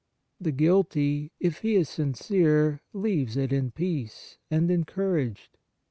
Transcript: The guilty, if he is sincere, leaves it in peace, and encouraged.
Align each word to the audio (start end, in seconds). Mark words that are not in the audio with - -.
The 0.39 0.51
guilty, 0.51 1.31
if 1.39 1.59
he 1.59 1.75
is 1.75 1.87
sincere, 1.87 2.81
leaves 2.91 3.37
it 3.37 3.53
in 3.53 3.69
peace, 3.69 4.39
and 4.49 4.71
encouraged. 4.71 5.59